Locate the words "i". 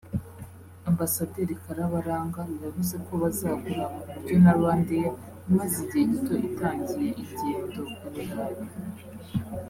8.21-8.23